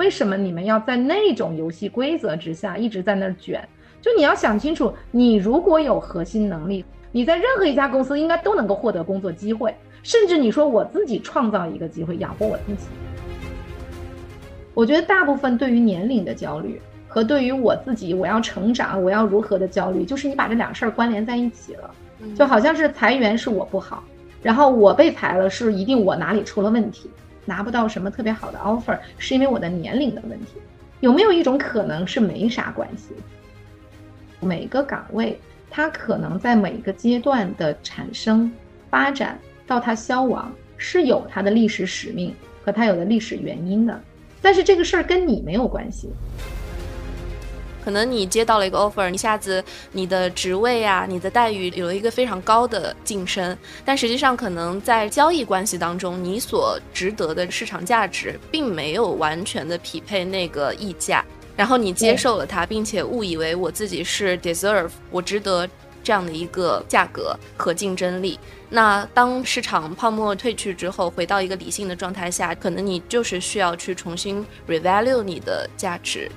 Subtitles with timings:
[0.00, 3.62] 为什么你们要在那种游戏规则之下一直在那儿卷？
[4.00, 6.82] 就你要想清楚，你如果有核心能力，
[7.12, 12.86] 你在任何一家公司应该都能够获得工作机会，甚至你说我自己创造一个机会养活我自己。
[14.72, 21.90] 我觉得大部分对于年龄的焦虑和对于我自己我要成长我要如何的焦虑，就是你把这两事儿关联在一起了，
[22.34, 24.02] 就好像是裁员是我不好，
[24.42, 27.10] 然后我被裁了是一定我哪里出了问题，
[27.50, 30.52] 拿不到什么特别好的 offer 是因为我的年龄的问题，
[31.00, 33.12] 有没有一种可能是没啥关系？
[34.38, 35.36] 每个岗位，
[35.68, 38.52] 它可能在每个阶段的产生、
[38.88, 39.36] 发展
[39.66, 42.32] 到它消亡，是有它的历史使命
[42.64, 44.00] 和它有的历史原因的。
[44.40, 46.08] 但是这个事儿跟你没有关系。
[47.84, 49.62] 可能你接到了一个 offer，一下子
[49.92, 61.24] 你的职位啊、你的待遇有了一个非常高的晋升，但实际上可能在交易关系当中，你所值得的市场价值并没有完全的匹配那个溢价。
[61.56, 65.68] 然后你接受了它，并且误以为我自己是 deserve，我值得
[66.02, 68.38] 这样的一个价格和竞争力。
[68.70, 76.30] 那当市场泡沫退去之后，回到一个理性的状态下，可能你就是需要去重新 revalue 你的价值。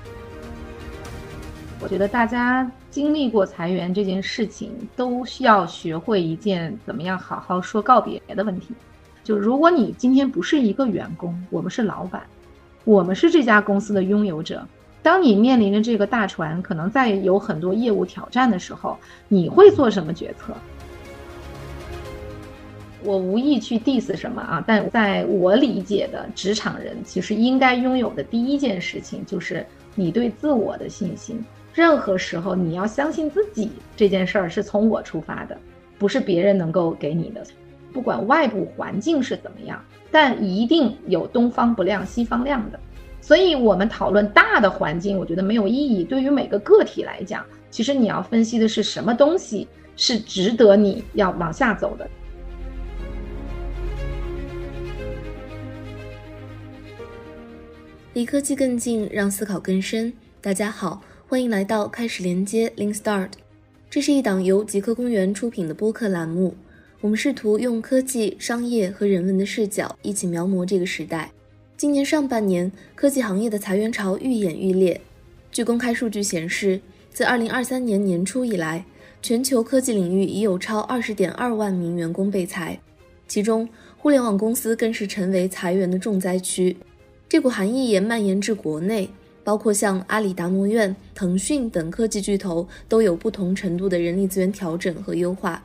[1.84, 8.74] 我觉得大家经历过裁员这件事情，都需要学会一件怎么样好好说告别的问题。
[9.22, 12.24] 就如果你今天不是一个员工，我们是老板，
[12.86, 14.66] 我们是这家公司的拥有者。
[15.02, 18.98] 当你面临着这个大船可能在有很多业务挑战的时候，
[19.28, 20.54] 你会做什么决策？
[23.04, 31.44] 我无意去 diss 什么啊，但在我理解的职场人，其实应该拥有的第一件事情就是你对自我的信心。
[31.74, 35.58] 任何时候你要相信自己，这件事儿是从我出发的，
[35.98, 37.44] 不是别人能够给你的。
[37.92, 42.80] 不管外部环境是怎么样，但一定有东方不亮西方亮的。
[43.22, 46.04] 所以，我们讨论大的环境，我觉得没有意义。
[46.04, 52.08] 对于每个个体来讲，其实你要分析的是什么东西是值得你要往下走的。
[58.14, 60.14] 离科技更近，让思考更深。
[60.42, 61.02] 大家好，
[61.34, 63.30] 欢迎来到开始连接 Link Start，
[63.90, 66.54] 这是一档由极客公园出品的播客栏目。
[67.02, 71.32] 我们试图用科技、商业和人文的视角，一起描摹这个时代。
[71.76, 75.02] 今年上半年，科技行业的裁员潮愈演愈烈。
[75.52, 76.80] 据公开数据显示，
[77.12, 78.86] 自2023年年初以来，
[79.24, 82.80] 全球科技领域已有超20.2万名员工被裁，
[83.28, 83.68] 其中
[83.98, 86.78] 互联网公司更是成为裁员的重灾区。
[87.28, 89.10] 这股寒意也蔓延至国内，
[89.44, 95.62] 包括像阿里、达摩院、腾讯等科技巨头都有不同程度的人力资源调整和优化。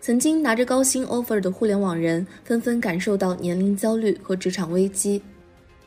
[0.00, 5.20] 曾经拿着高薪 offer 的互联网人，纷纷感受到年龄焦虑和职场危机。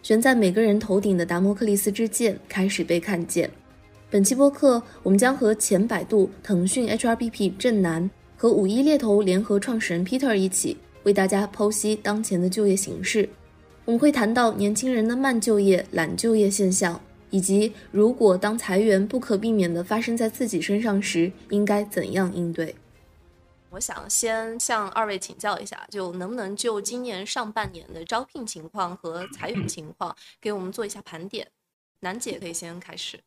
[0.02, 3.50] 悬在每个人头顶的达摩克利斯之剑开始被看见。
[4.10, 13.30] 本期播客，我们将和前百度、腾讯 HRBP 郑楠和五一猎头联合创始人 Peter 一起，为大家剖析当前的就业形势。
[13.86, 17.00] 我们会谈到年轻人的慢就业、懒就业现象，
[17.30, 22.76] 以及如果当裁员不可避免地发生在自己身上时，应该怎样应对。
[23.72, 31.48] 我想先向二位请教一下，就能不能就今年上半年的招聘情况和裁员情况给我们做一下盘点？
[32.00, 33.20] 楠姐可以先开始。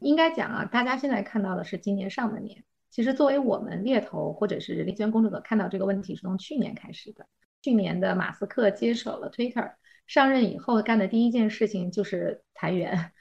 [0.00, 2.64] 应该讲啊，大家现在看到的是今年上半年。
[2.90, 7.26] 其实作为我们猎头或者是人力资源工作者，看到这个问题是从去年开始的。
[7.62, 9.72] 去年的马斯克接手了 Twitter，
[10.06, 13.12] 上任以后干的第一件事情就是裁员，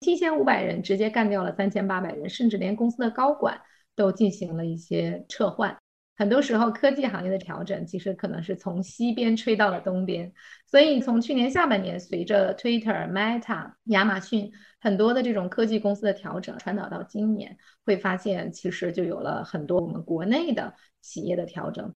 [0.00, 3.60] 七千五百人直接干掉了三千八百人，甚至连公司的高管
[3.96, 5.76] 都进行了一些撤换。
[6.16, 10.32] 很多时候，科技行业的调整其实可能是从西边吹到了东边，
[10.66, 14.50] 所以从去年下半年，随着 Twitter、Meta、亚马逊
[14.80, 21.94] 很多的这种科技公司的调整传导到今年，会发现其实就有了很多我们国内的企业的调整。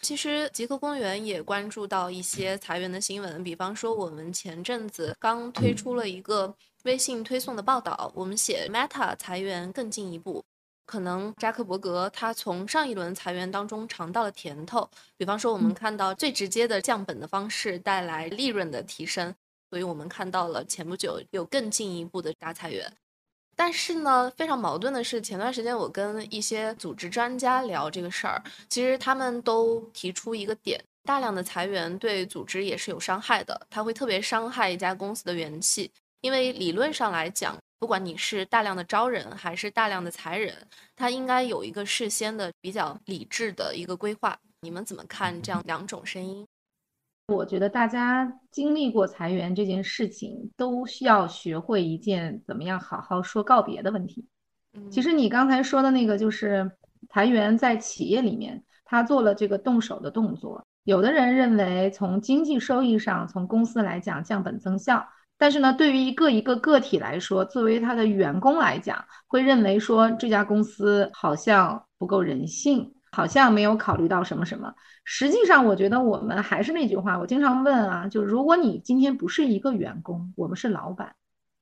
[0.00, 6.54] 其实极客公园也关注到一些裁员的新闻，比方说我们前阵子刚推出了一个
[6.84, 10.44] 微信推送的报道，我们写 Meta 裁员更进一步。
[10.86, 19.34] 可能扎克伯格他从上一轮裁员当中尝到了甜头，比方说我们看到最直接的降本的方式带来利润的提升，
[19.68, 22.90] 所以我们看到了前不久有更进一步的大裁员。
[23.58, 35.90] 但是呢，非常矛盾的是，前段时间我跟一些组织专家聊这个事儿，其实他们都提出一个点：大量的裁员对组织也是有伤害的，它会特别伤害一家公司的元气，
[36.20, 37.58] 因为理论上来讲。
[37.80, 40.52] 不管你是大量的招人还是大量的裁人，
[40.96, 44.36] 他应该有一个事先的比较理智的一个规划。
[44.62, 46.44] 你们怎么看这样两种声音？
[47.28, 54.26] 我觉得大家经历过裁员这件事情，都需要学会一件怎么样好好说告别的问题。
[54.90, 56.70] 其实你刚才说的那个，就是
[57.10, 60.64] 裁员在企业里面，他做了这个动手的动作。
[60.84, 72.94] 有的人认为从经济收益上，从公司来讲降本增效，但是呢，对于一个一个个体来说，作为他的员工来讲，会认为说这家公司好像不够人性。
[73.10, 74.74] 好像没有考虑到什么什么，
[75.04, 81.14] 实际上我觉得我们还是那句话，我经常问啊，就如果你今天不是一个员工，我们是老板，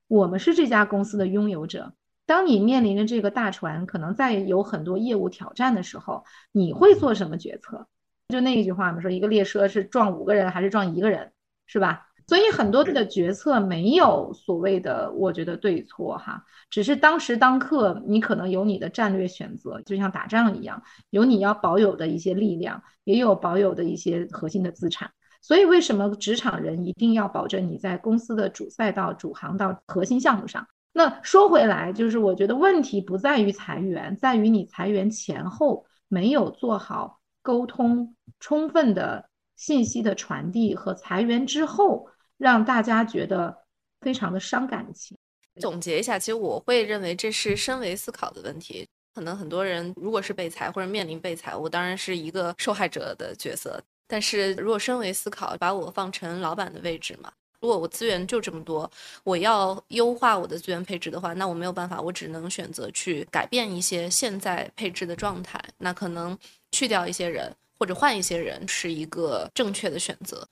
[0.08, 1.92] 我们是这家公司的拥有者，
[2.26, 7.86] 当你面临着这个大船可能在有很多业务挑战的时候，你会做什么决策？
[8.28, 11.32] 就那一句话嘛，说一个列车是撞五个人还是撞一个人，
[11.66, 12.05] 是吧？
[12.28, 25.08] 所以很多的决策没有所谓的，我觉得对错哈，只是当时当刻你可能有你的战略选择，就像打仗一样，有你要保有的一些力量，也有保有的一些核心的资产。
[25.40, 30.66] 所以为什么职场人一定要保证你在公司的主赛道、主航道、核心项目上？
[30.92, 42.08] 那说回来，就是我觉得问题不在于裁员，在于你裁员前后没有做好沟通，充分的信息的传递和裁员之后。
[42.38, 43.56] 让大家觉得
[44.00, 45.16] 非常的伤感情。
[45.60, 48.86] 总结一下，其实我会认为这是升维思考的问题。
[49.14, 53.82] 可能很多人如果是被裁或者面临被裁，我当然是一个受害者的角色。
[54.06, 58.88] 但是如果升维思考，把我放成老板的位置嘛，如果我资源就这么多，
[59.24, 65.58] 我要优化我的资源配置的话，那我没有办法，我只能选择去改变一些现在配置的状态。
[65.78, 66.38] 那可能
[66.70, 70.46] 去掉一些人或者换一些人是一个正确的选择。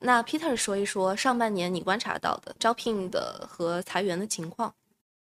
[0.00, 4.72] 那 Peter 说一说上半年你观察到的招聘的和裁员的情况。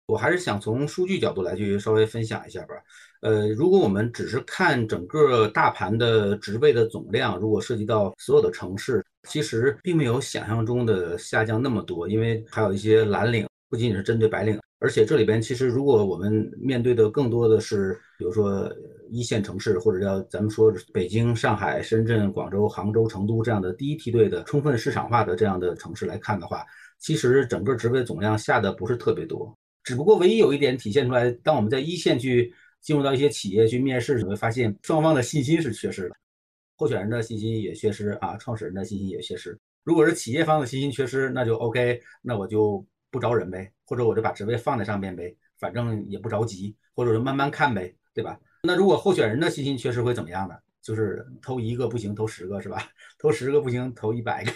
[0.08, 2.76] 我还是想从数据角度来去稍微分享一下吧。
[3.22, 14.60] 呃，如果我们只是看整个大盘的职位的总量，如果涉及到所有的城市，其实并没有想象中的下降那么多，因为还有一些蓝领，不仅仅是针对白领。
[14.78, 18.72] 而且这里边其实，如果我们面对的更多的是，比如说
[19.10, 26.66] 一线城市，或者叫咱们说北京、上海、深圳、广州、杭州、成都这样的第一梯队的充分市场化的这样的城市来看的话，
[27.00, 29.58] 其实整个职位总量下的不是特别多。
[29.84, 36.16] 只不过唯一有一点体现出来，当我们在一线去进入到一些企业去面试，你会发现双方的信心是缺失的，
[36.76, 39.58] 候选人的信心也缺失啊，创始人的信心也缺失。
[39.84, 42.86] 如果是企业方的信心缺失，那就 OK，那我就。
[43.12, 48.38] 不招人呗，或者我就把职位放在上面呗，反正也不着急，或者说慢慢看呗，对吧？
[48.66, 50.56] 那如果候选人的信心缺失会怎么样呢？
[50.82, 52.78] 就是投一个不行，投十个是吧？
[53.18, 54.52] 投十个不行，投一百个。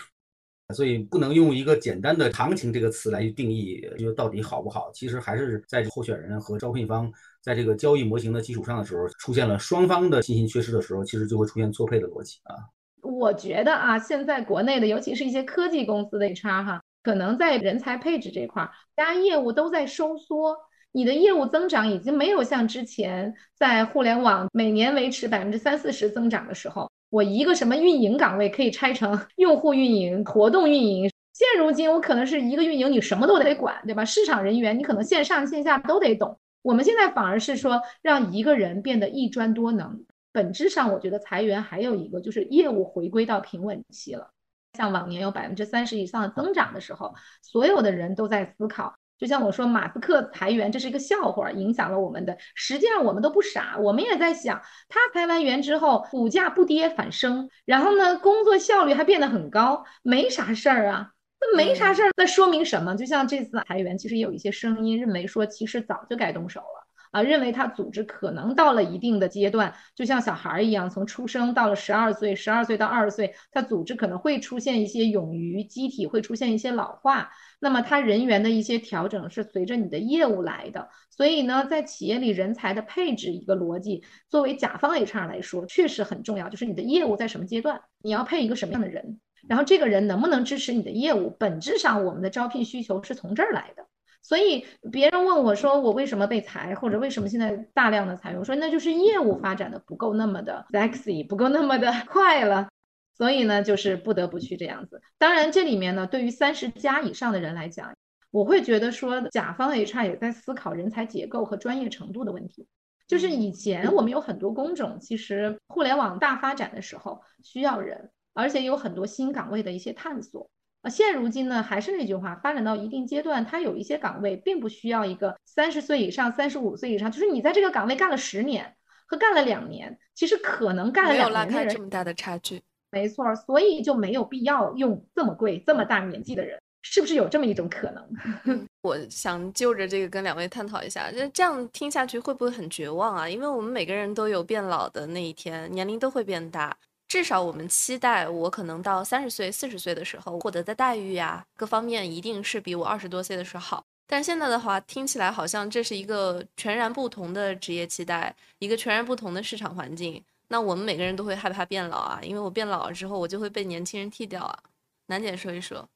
[0.76, 4.92] 所以不能用一个简单的行情这个词来定义，就到底好不好？
[4.94, 7.12] 其实还是在候选人和招聘方
[7.42, 12.56] 在这个交易模型的基础上的时候，出现了双方的信心缺失的时候，其实就会出现错配的逻辑啊。
[13.02, 16.82] 我觉得啊，现在国内的，尤其是一些科技公司的 HR 哈。
[17.02, 20.56] 可能在人才配置这块儿，大家业务都在收缩，
[20.92, 31.10] 你的业务增长已经没有像之前在互联网每年维持百分之三四十增长的时候，我一个什么运营岗位可以拆成 用户运营、活动运营。
[31.34, 34.04] 现如今我可能是一个运营，你什么都得管，对吧？
[34.04, 36.38] 市场人员你可能线上线下都得懂。
[36.62, 40.04] 我们现在反而是说让一个人变得一专多能。
[40.32, 44.30] 本质上，我觉得裁员还有一个就是业务回归到平稳期了。
[44.78, 48.94] 像往年有百分之三十以上的增长的时候，所有的人都在思考。
[49.20, 52.38] 就像我说，马斯克裁员，这是一个笑话，影响了我们的。
[52.56, 61.10] 实际上我们都不傻，我们也在想，他裁完员之后，股价不跌反升，然后呢，工作效率还变得很高，没啥事儿啊。
[61.42, 62.96] 那没啥事儿，那说明什么？
[62.96, 66.79] 就像这次裁员，其实也有一些声音认为说，其实早就该动手了。
[67.12, 77.30] 啊，认为他组织可能到了一定的阶段，就像小孩一样，从出生到了十二岁，十二岁到二十岁，他组织可能会出现一些冗余，机体会出现一些老化。
[77.60, 80.88] 那么他人员的一些调整是随着你的业务来的。
[81.10, 91.36] 所以呢，在企业里人才的配置一个逻辑，作为甲方 HR 来说，确实很重要，就是你的业务在什么阶段，你要配一个什么样的人，然后这个人能不能支持你的业务。
[91.38, 93.88] 本质上，我们的招聘需求是从这儿来的。
[94.22, 102.70] 所以别人问我说我为什么被裁，或者为什么现在大量的裁员，我说那就是业务发展的不够那么的 sexy，不够那么的快了，
[103.18, 105.02] 所以呢就是不得不去这样子。
[105.18, 107.94] 当然这里面呢，对于三十加以上的人来讲，
[108.30, 112.68] 我会觉得说甲方 HR 也在思考人才结构和专业程度的问题。
[113.08, 120.52] 就是以前我们有很多工种，其实互联网大发展的时候需要人，而且有很多新岗位的一些探索。
[120.82, 132.62] 啊，现如今呢，还是那句话，发展到一定阶段，它有一些岗位并不需要一个三十岁以上、三十五岁以上，就是你在这个岗位干了十年和干了两年，其实可能干了两年没有拉开这么大的差距。
[132.92, 138.68] 没错，所以就没有必要用这么贵、这么大年纪的人，是不是有这么一种可能？
[138.82, 143.28] 我想就着这个跟两位探讨一下，就这样听下去会不会很绝望啊？
[143.28, 146.76] 因为我们每个人都有变老的那一天，年龄都会变大。
[147.10, 153.84] 至少我们期待，我可能到三十岁、四十岁的时候获得的待遇呀，各方面一定是比我二十多岁的时候好。
[154.06, 160.24] 但现在的话，听起来好像这是一个全然不同的职业期待，一个全然不同的市场环境。
[160.50, 164.60] 那我们每个人都会害怕变老啊，因为我变老了之后，我就会被年轻人替掉啊。
[165.08, 165.90] 楠姐说一说，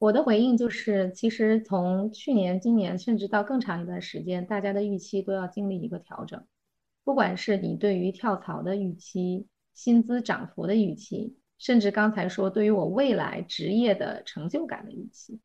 [0.00, 6.44] 我的回应就是，其实从去年、今年，甚至到更长一段时间，大家的预期都要经历一个调整，
[7.04, 9.46] 不管是你对于跳槽的预期。
[9.76, 15.38] 薪资涨幅的预期，甚至刚才说对于我未来职业的成就感的预期，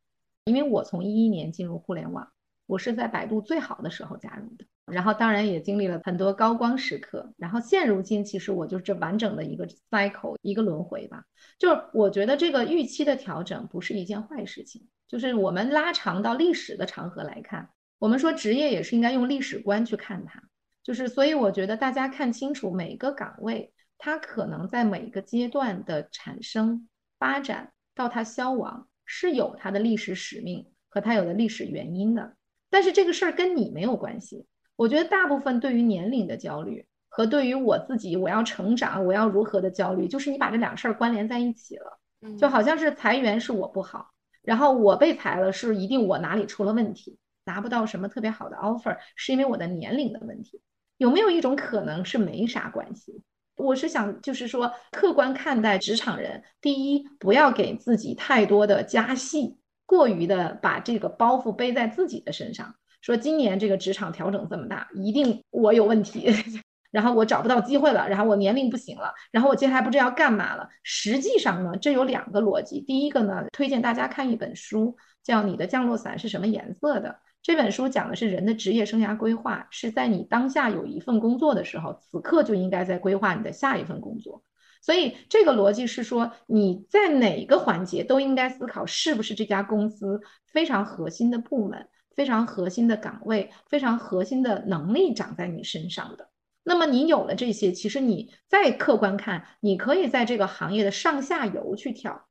[0.46, 2.32] 因为我从一一年进入互联网，
[2.66, 11.26] 我是在百度最好的时候加入的，然后当然也经历了很多高光时刻，然后现如今其实我就是这完整的一个 cycle 一个轮回吧，
[11.60, 17.68] 就是我觉得这个预期的调整不是一件坏事情，就是我们拉长到历史的长河来看，
[18.00, 20.42] 我们说职业也是应该用历史观去看它，
[20.84, 23.74] 就是所以我觉得大家看清楚每个岗位。
[24.04, 26.88] 它可能在每一个阶段的产生、
[27.20, 32.36] 发展到它消亡，是有它的历史使命和它有的历史原因的。
[32.72, 34.48] 但是这个事儿跟你没有关系。
[34.76, 42.00] 我觉得大部分对于年龄的焦虑和对于我自己我要成长我要如何的焦虑，就是你把这两事儿关联在一起了，
[42.40, 44.10] 就好像是裁员是我不好，
[44.42, 50.60] 然后我被裁了是一定我哪里出了问题，拿不到什么特别好的 offer，是因为我的年龄的问题。
[50.98, 53.22] 有没有一种可能是没啥关系？
[53.58, 56.42] 我是想，就是说，客观看待职场人。
[56.60, 62.74] 第一，不要给自己太多的加戏，过于的把这个包袱背在自己的身上。
[63.02, 66.30] 说今年这个职场调整这么大，一定我有问题，
[66.92, 70.68] 然后我找不到机会了，然后我年龄不行了，然后我接下来不知道要干嘛了。
[70.84, 72.80] 实际上呢，这有两个逻辑。
[72.82, 77.10] 第一个呢，推荐大家看一本书，叫《你的降落伞是什么颜色的》。
[77.44, 84.44] 这本书讲的是人的职业生涯规划，是在你当下有一份工作的时候，此刻就应该在规划你的下一份工作。
[84.82, 96.30] 所以这个逻辑是说，你在哪个环节都应该思考，是不是这家公司非常核心的部门、非常核心的岗位、非常核心的能力长在你身上的。
[96.64, 102.28] 那么你有了这些，其实你再客观看，你可以在这个行业的上下游去跳。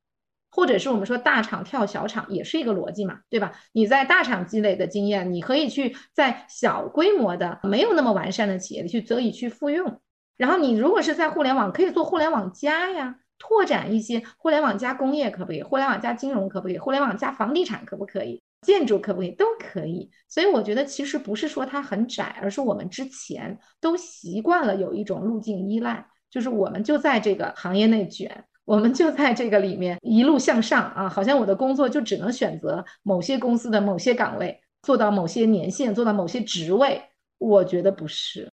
[0.50, 3.52] 或者是我们说大厂跳小厂也是一个逻辑嘛，对吧？
[3.72, 10.00] 你在大厂积累的经验，你可以去在小规模的没有那么完善的企业里去得以去复用。
[10.36, 15.62] 然后你如果是在互联网，可以做互联网加呀，拓展一些互联网加工业可不可以？
[15.62, 16.78] 互联网加金融可不可以？
[16.78, 18.42] 互联网加房地产可不可以？
[18.66, 19.30] 建筑可不可以？
[19.30, 20.10] 都可以。
[20.28, 28.44] 所以我觉得其实不是说它很窄，而是我们之前都习惯了有一种路径依赖，就是我们就在这个行业内卷。
[28.70, 37.02] 我们就在这个里面一路向上啊，好像我的工作就只能选择某些公司的某些岗位，做到某些年限，做到某些职位。
[37.38, 38.48] 我觉得不是。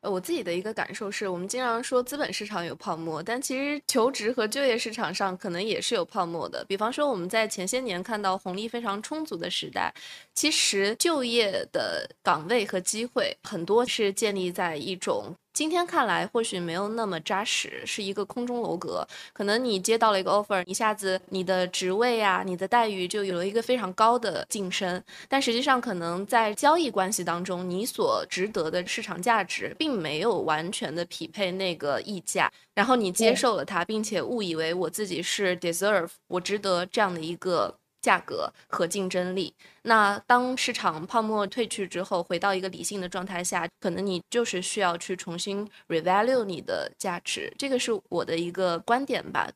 [0.00, 6.64] 呃，我自己的一个感受是，我们经常说资本市场有泡沫，但其实求职和就业市场上可能也是有泡沫的。
[6.66, 9.94] 比方说，我们在前些年看到红利非常充足的时代，
[10.34, 15.32] 其实就业的岗位和机会很多是建立在一种。
[15.52, 19.06] 今天看来或许没有那么扎实，是一个空中楼阁。
[19.32, 37.79] 可能你接到了一个 offer，一下子你的职位呀、你的待遇就有了一个非常高的晋升，但实际上可能在交易关系当中，你所值得的市场价值并没有完全的匹配那个溢价，然后你接受了它，并且误以为我自己是 deserve，我值得这样的一个。
[38.02, 39.54] 价格和竞争力。
[39.82, 47.52] 那当市场泡沫退去之后，回到一个理性的状态下，可能你就是需要去重新 revalue 你的价值。
[47.58, 49.50] 这个是我的一个观点吧。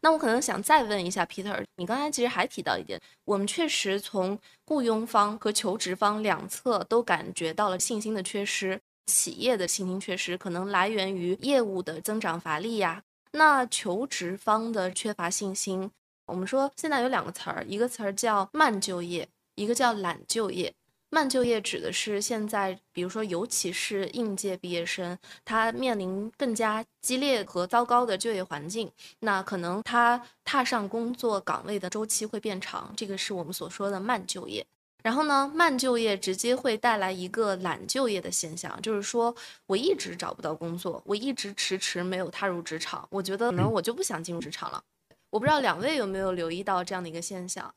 [0.00, 13.02] 那我可能想再问一下 Peter，你刚才其实还提到一点，我们确实从雇佣方和求职方两侧都感觉到了信心的缺失，企业的信心缺失可能来源于业务的增长乏力呀。
[13.32, 15.90] 那求职方的缺乏信心。
[16.28, 20.72] 我们说现在有两个词儿，一个词儿叫慢就业，一个叫懒就业。
[21.10, 34.66] 慢就业指的是现在，比如说尤其是应届毕业生，他面临更加激烈和糟糕的就业环境，那可能他踏上工作岗位的周期会变长，这个是我们所说的慢就业。
[35.02, 44.84] 然后呢，慢就业直接会带来一个懒就业的现象，就是说我一直找不到工作，我一直迟迟没有踏入职场，我觉得可能我就不想进入职场了。
[45.30, 47.74] 我不知道两位有没有留意到这样的一个现象？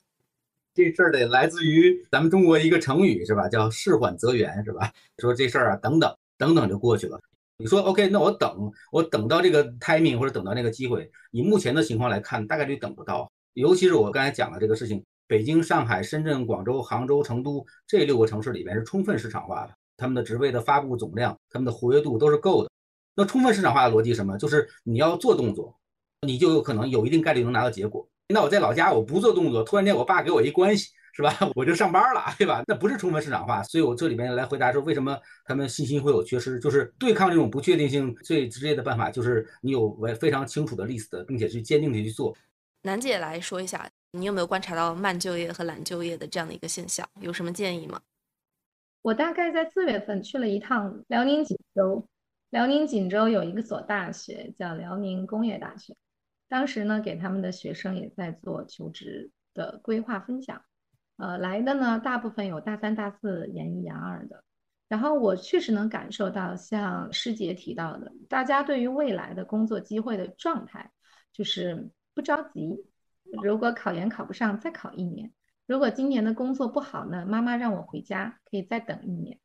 [0.74, 3.46] 这事儿得来自于咱们中国一个成语是吧？
[3.46, 4.90] 叫事缓则圆是吧？
[5.18, 7.20] 说这事儿啊，等等等等就过去了。
[7.58, 13.30] 你说 OK，那我等，我等到这个 timing 或者等到那个机会，以目前的情况来看，大概率等不到。
[13.52, 22.70] 尤其是我刚才讲的这个事情，北京、上海、深圳、广州、杭州、成都这六个城市里边是充分市场化的，他们的职位的发布总量、他们的活跃度都是够的。
[23.14, 24.38] 那充分市场化的逻辑什么？
[24.38, 25.76] 就是你要做动作，
[26.26, 28.08] 你就有可能有一定概率能拿到结果。
[28.28, 30.90] 那我在老家我不做动作，突然间我爸给我一关系。
[31.14, 31.30] 是吧？
[31.54, 32.62] 我就上班了， 对吧？
[32.66, 35.14] 那不是充分市场化，所以我这里面来回答说，为什么
[35.44, 36.58] 他们信心会有缺失？
[36.58, 42.34] 就是对抗这种不确定性最直接的办法，就是你有非常清楚的 list，并且去坚定的去做。
[42.80, 47.06] 楠姐来说一下，你有没有观察到慢就业和懒就业的这样的一个现象？
[47.20, 48.00] 有什么建议吗？
[49.02, 52.08] 我大概在四月份去了一趟辽宁锦州，
[52.48, 55.94] 辽宁锦州有一个所大学叫辽宁工业大学，
[56.52, 60.62] 当时呢给他们的学生也在做求职的规划分享。
[61.16, 64.44] 呃，来的呢，大部分有大三、大四、研一、研二的。
[64.86, 70.90] 然后我确实能感受到，像师姐提到的，大家对于未来的工作机会的状态，
[71.32, 72.84] 就是不着急。
[73.42, 75.30] 如果考研考不上，再考一年；
[75.66, 79.38] 如果今年的工作不好呢，妈妈让我回家，可以再等一年。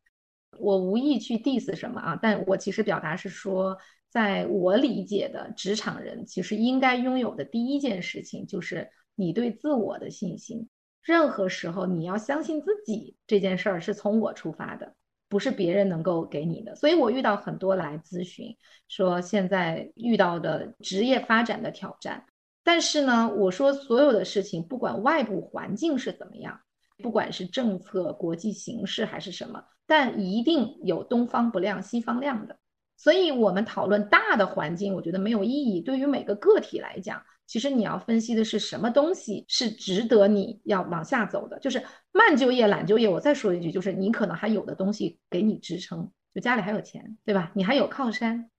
[0.59, 3.77] 我无意去 diss 什么啊，但我其实表达是说，
[4.09, 10.67] 在我理解的职场人，其实应该拥有的第一件事情，就是你对自我的信心。
[11.03, 14.93] 任何时候，你要相信自己这件事儿是从我出发的，
[15.29, 16.75] 不是别人能够给你的。
[16.75, 18.55] 所以我遇到很多来咨询，
[18.87, 22.25] 说现在遇到的职业发展的挑战。
[22.63, 26.59] 但是呢，我说所有的事情，不管外部环境是怎么样，
[26.97, 32.57] 不管是政策、国际形势还是什么，但一定有东方不亮西方亮的。
[32.97, 35.79] 所以我们讨论大的环境，我觉得没有意义。
[35.79, 37.21] 对于每个个体来讲。
[37.49, 43.07] 其实你要分析的是什么东西是值得你要往下走的，就是慢就业、懒就业。
[43.07, 47.49] 我再说一句，就是你可能还有的东西给你支撑，就家里还有钱，对吧？
[47.55, 48.49] 你还有靠山，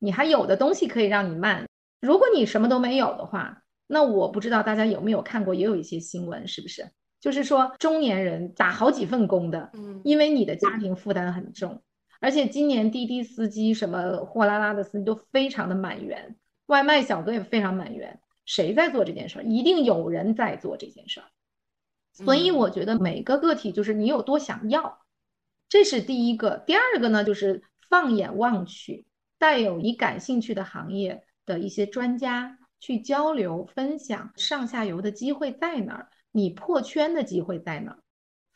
[0.00, 1.68] 你还有的东西可以让你慢。
[2.00, 6.90] 如果你什么都没有的话，那我不知道大家有没有看过，也有一些新闻，是不是？
[7.20, 11.80] 就是说中年人打好几份工的，嗯，因为你的家庭负担很重，
[12.22, 18.20] 而且今年滴滴司机什么货拉拉的司机都非常的满员，外卖小哥也非常满员。
[18.44, 19.42] 谁在做这件事儿？
[19.42, 21.26] 一定有人在做这件事儿，
[22.12, 25.00] 所以我觉得每个个体就是你有多想要，
[25.68, 26.62] 这是第一个。
[26.64, 29.04] 第二个呢，就是放眼望去，
[29.38, 36.08] 带有你感兴趣的行业的一些专家去交流分享，上下游的机会在哪儿？
[36.30, 37.98] 你破圈的机会在哪儿？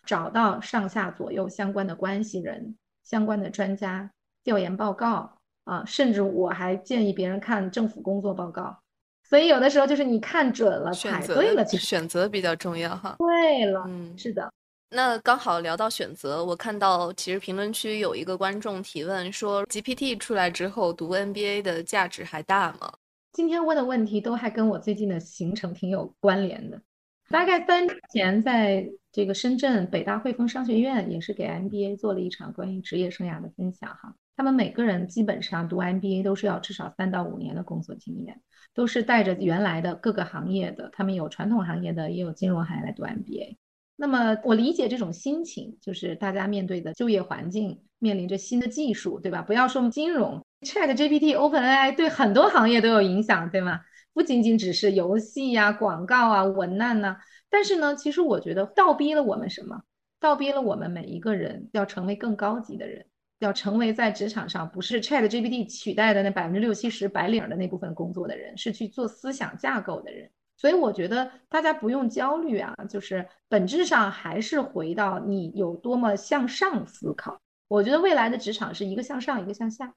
[0.04, 2.76] 找到上下左右相关的关系人、
[3.08, 4.10] 相关的专家
[4.42, 8.76] 调研报告啊，甚至我还建议别人看政府工作报告。
[9.22, 13.14] 所以有的时候就是你看准了，踩对了，选择比较重要哈。
[13.18, 14.52] 对了，嗯，是的。
[14.90, 22.92] 那刚好聊到选择，我看到其实评论区有一个观众提问说，GPT 出来之后读 MBA 的价值还大吗？
[23.32, 26.80] 今天问的问题都还跟我最近的行程挺有关联的。
[27.28, 34.14] 大概三年前，在这个深圳北大汇丰商学院也是给 MBA 做了一场关于职业生涯的分享哈。
[34.36, 38.42] 他们每个人基本上读 MBA 都是要至少三到五年的工作经验。
[38.74, 43.56] 都是带着原来的各个行业的，他们有传统行业的，也有金融行业来读 MBA。
[43.96, 49.40] 那么我理解这种心情，就是大家面对的就业环境面临着新的技术，对吧？
[49.40, 53.80] 不要说金融，ChatGPT、OpenAI 对很多行业都有影响，对吗？
[54.12, 57.16] 不仅仅只是游戏呀、广告啊、文案呐。
[57.56, 59.80] 但是呢，其实我觉得倒逼了我们什么？
[60.20, 63.06] 倒逼了我们每一个人要成为更高级的人。
[63.38, 70.30] 要成为在职场上不是 Chat GPT 取代的那百分之六七十白领的那部分工作的人，是去做思想架构的人。
[70.58, 77.40] 所以我觉得大家不用焦虑啊，就是本质上还是回到你有多么向上思考。
[77.68, 79.94] 我觉得未来的职场是一个向上，一个向下。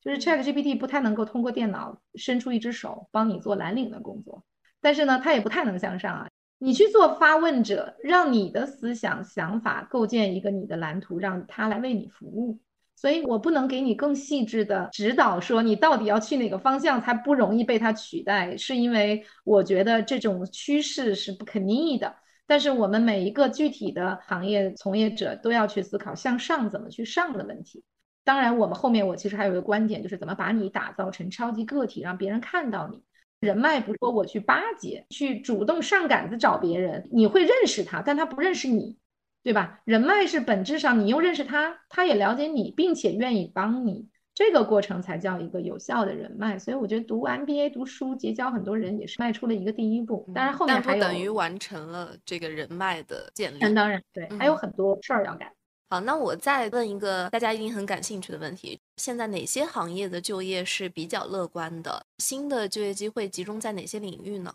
[0.00, 4.42] 就是 Chat GPT 不太能够通过电脑伸出一只手帮你做蓝领的工作，
[4.80, 6.28] 但是呢，它也不太能向上啊。
[6.64, 12.60] 你去做发问者，让你的思想想法构建一个你的蓝图，让他来为你服务。
[12.94, 22.14] 所以我不能给你更细致的指导，说你到底要去哪个方向才不容易被它取代，是因为我觉得这种趋势是不可逆的。
[22.46, 27.82] 但是我们每一个具体的行业从业者都要去思考向上怎么去上的问题。
[28.22, 33.02] 当然，我们后面我其实还有一个观点，就是怎么把你打造成超级个体，让别人看到你。
[33.42, 38.96] 人脉不说我去巴结，去主动上杆子找别人，你会认识他，但他不认识你。
[39.44, 39.80] 对吧？
[39.84, 46.56] 人脉是本质上，你又认识他，他也了解你，并且愿意帮你，这个过程才叫一个有效的人脉。
[46.56, 50.30] 所以我觉得读 MBA 读书结交很多人也是迈出了一个第一步。
[50.32, 53.58] 当然后面还有，等于完成了这个人脉的建立。
[53.74, 55.50] 当然，对，还有很多事儿要干。
[55.90, 62.04] 好，那我再问一个大家一定很感兴趣的问题：现在哪些行业的就业是比较乐观的？
[62.18, 64.54] 新的就业机会集中在哪些领域呢？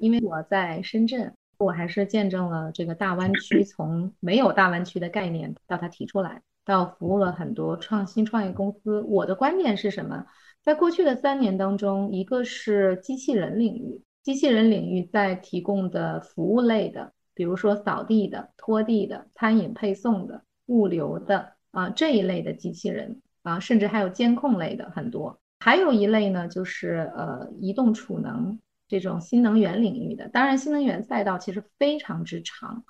[0.00, 9.00] 因为我在深圳，我还是见证了这个大湾区从没有大湾区的概念到它提出来，到服务了很多创新创业公司。
[9.02, 10.26] 我的观点是什么？
[10.62, 23.20] 在过去的三年当中，一个是机器人领域，机器人领域在提供的服务类的，比如说扫地的、拖地的、餐饮配送的、物流的啊这一类的机器人。
[23.44, 30.26] 啊，甚至还有监控类的很多，还有一类呢，就是呃移动储能这种新能源领域的。
[30.30, 32.82] 当然，新能源赛道其实非常之长，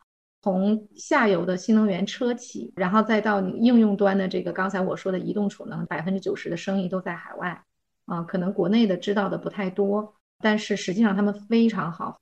[0.43, 7.61] 从下游的新能源车企，然后再到你应用端的这个刚才我说的移动储能，百分之九十的生意都在海外
[8.07, 12.21] 啊，可能国内的知道的不太多，但是实际上他们非常好。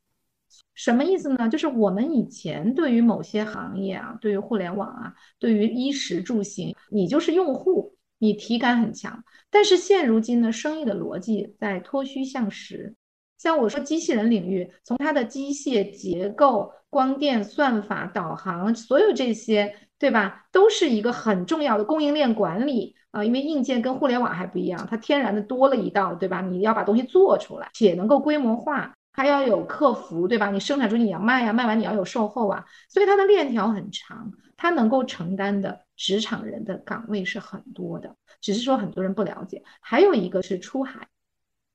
[0.74, 1.48] 什么意思呢？
[1.50, 7.94] 就是我们以前对于某些行业啊，对于互联网啊，对于衣食住行，你就是用户。
[8.22, 12.94] 你体感很强，但是现如今呢，生意的逻辑在脱虚向实。
[13.36, 23.24] 像我说机器人领域，从它的机械结构、光电、算法、导航，所有这些，对吧，都是一个很重要的供应链管理啊。
[23.24, 26.40] 因为硬件跟互联网还不一样，它天然的多了一道，对吧？
[26.40, 30.48] 你要把东西做出来，且能够规模化，还要有客服，对吧？
[30.52, 34.30] 你生产出你要卖呀，卖完你要有售后啊，所以它的链条很长，
[34.62, 35.84] 它能够承担的。
[35.96, 39.62] 职场人的岗位是很多的，只是说很多人不了解。
[39.80, 41.08] 还有一个是出海，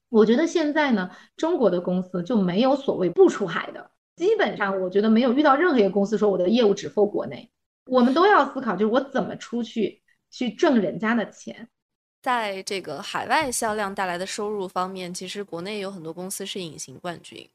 [0.10, 7.50] 我觉得现在呢，中国的公司就没有所谓不出海的，基本上我觉得没有遇到任何一个公司说我的业务只 for 国内，
[7.86, 11.70] 我们都要思考，就是我怎么出去去挣人家的钱。
[12.22, 17.50] 在这个海外销量带来的收入方面，其实国内有很多公司是隐形冠军。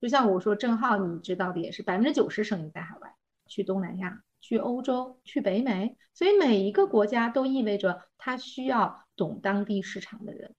[0.00, 3.14] 就像我说，郑浩你知道的也是，百分之九十生意在海外，
[3.46, 4.22] 去东南亚。
[4.46, 10.54] 去欧洲，去北美，所以每一个国家都意味着它需要懂当地市场的人，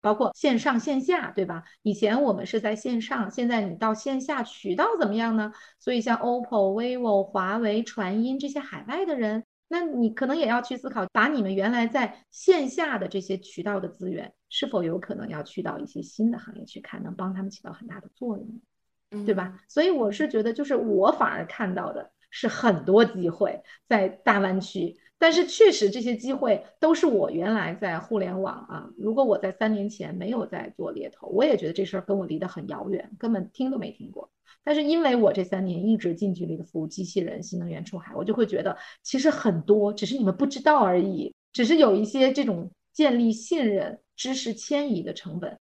[0.00, 1.62] 包括线上线下，对吧？
[1.82, 5.52] 以前我们是在线上，现在你到线下渠道怎么样呢？
[5.78, 19.60] 所以像 OPPO、vivo、华为、传音这些海外的人，那你可能也要去思考，把你们原来在线下的这些渠道的资源，是否有可能要去到一些新的行业去看，能帮他们起到很大的作用，对吧？
[19.68, 22.10] 所以我是觉得，就是我反而看到的。
[22.30, 28.88] 是很多机会在大湾区，但是确实这些机会都是我原来在互联网啊。
[28.96, 34.30] 如果我在三年前没有在做猎头，我也觉得这事儿跟我离得很遥远，根本听都没听过。
[34.62, 45.58] 但是因为我这三年一直近距离的服务机器人、新能源出海，我就会觉得其实很多，只是你们不知道而已，只是有一些这种建立信任、知识迁移的成本。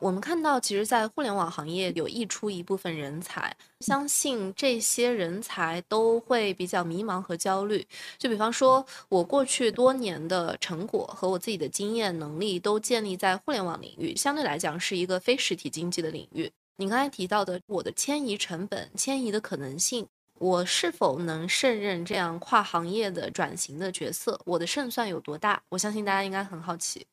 [0.00, 7.86] 我们看到，其实，在互联网行业有溢出一部分人才，相信这些人才都会比较迷茫和焦虑。
[8.16, 16.50] 就比方说，我过去多年的成果和我自己的经验能力都建立在互联网领域，相对来讲是一个非实体经济的领域。
[16.76, 20.06] 你刚才提到的，我的迁移成本、迁移的可能性，
[20.38, 24.40] 我是否能胜任这样跨行业的转型的角色？
[24.46, 25.62] 我的胜算有多大？
[25.68, 27.06] 我相信大家应该很好奇。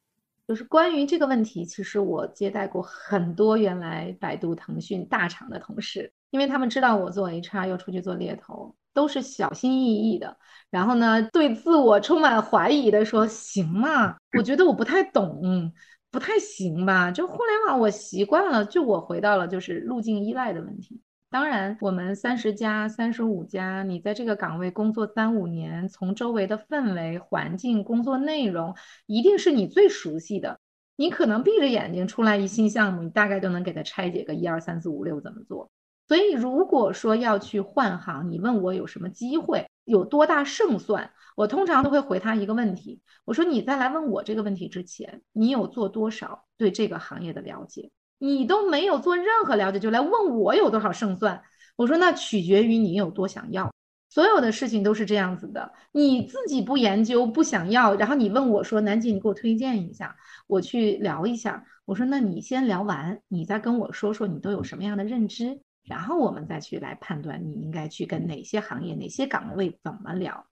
[0.47, 10.37] 就是关于这个问题，其实我接待过很多原来百度、腾讯大厂的同事，因为他们知道我做 HR 又出去做猎头，都是小心翼翼的。
[10.69, 14.15] 然后呢，对自我充满怀疑的说：“行吗？
[14.37, 15.71] 我觉得我不太懂，
[16.11, 17.11] 不太行吧？
[17.11, 28.73] 就互联网我习惯了，就我回到了就是路径依赖的问题。”当然，我们三十家、三十五家，你在这个岗位工作三五年，从周围的氛围、环境、工作内容，
[29.07, 30.59] 一定是你最熟悉的。
[30.95, 35.69] 你可能闭着眼睛出来一新项目，你大概都能给它拆解个一二三四五六怎么做。
[36.07, 47.91] 所以，如果说要去换行，你问我有什么机会，有多大胜算，我通常都会回他一个问题：我说你在来问我这个问题之前，你有做多少对这个行业的了解？
[48.19, 51.41] 你都没有做任何了解，就来问我有多少胜算？
[51.75, 53.71] 我说那取决于你有多想要。
[54.09, 60.15] 所有的事情都是这样子的，你自己不研究不想要，然后你问我说南姐，你给我推荐一下，
[60.47, 61.63] 我去聊一下。
[61.85, 70.47] 我说那你先聊完，你再跟我说说你都有什么样的认知，然后我们再去来判断你应该去跟哪些行业、哪些岗位怎么聊。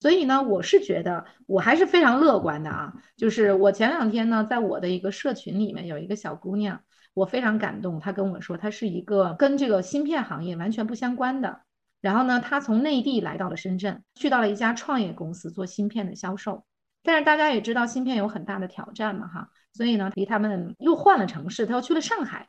[0.00, 2.92] 所以呢，我是觉得我还是非常乐观的啊。
[3.16, 6.80] 就是我前两天呢，在我的一个社群里面有一个小姑娘。
[7.18, 11.62] 我非常感动，他跟我说，他是一个跟这个芯片行业完全不相关的。
[12.00, 16.64] 然后呢，他从内地来到了深圳，去到了一家创业公司做芯片的销售。
[17.02, 19.48] 但是大家也知道，芯片有很大的挑战嘛，哈。
[19.72, 22.48] 所以呢，离他们又换了城市，他又去了上海。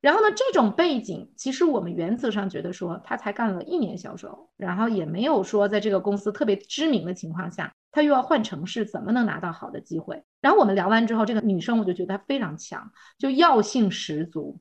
[0.00, 10.22] 然后呢，这种背景其实我们原则上觉得说他才干了一年销售，然后也没有说在这个公司特别知名的情况下，他又要换城市，怎么能拿到好的机会？
[10.40, 14.60] 然后我们聊完之后，这个女生我就觉得她非常强，就要性十足。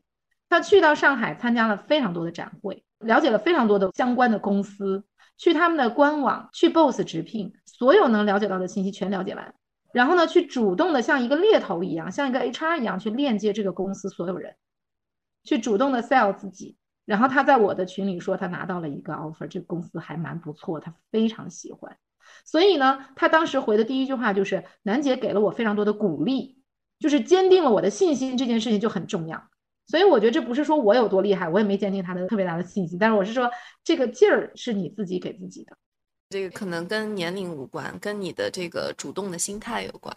[0.50, 5.04] 她去到上海参加了非常多的展会，了解了非常多的相关的公司，
[5.38, 9.54] 去他们的官网，去 BOSS 直聘，所有能了解到的信息全了解完。
[9.91, 14.56] 然后呢，去主动的像一个猎头一样，像一个 HR 一样去链接这个公司所有人。
[15.46, 21.96] 去主动的 sell 自己，然后他在我的群里说他拿到了一个 offer，这个公司还蛮不错，他非常喜欢，
[22.44, 26.60] 所以呢，他当时回的第一句话就是楠姐给了我非常多的鼓励，
[27.00, 29.42] 就是坚定了我的信心，这件事情就很重要。
[29.88, 33.48] 所以我觉得这不是说我有多厉害，我也没坚定他的特别大的信心，但是我是说
[33.84, 35.78] 这个劲儿是你自己给自己的，
[36.32, 40.12] 这个可能跟年龄无关，跟你的这个主动的心态有关。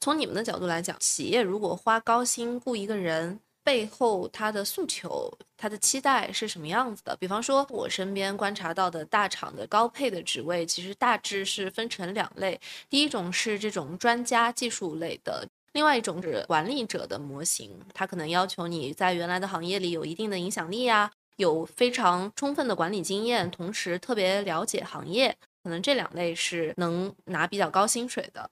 [0.00, 3.40] 从你们的角度来讲，企业如果花高薪雇一个人。
[3.62, 7.16] 背后他的诉求、他的期待是什么样子的？
[7.16, 12.58] 比方说，我身边观察到的大厂的高配的职位，其实大致是分成两类。
[12.88, 25.36] 第一种是这种专家技术类的，另外一种是管理者的模型，他可能要求你在原来的行业里有一定的影响力啊，有非常充分的管理经验，同时特别了解行业。
[25.62, 28.50] 可能这两类是能拿比较高薪水的。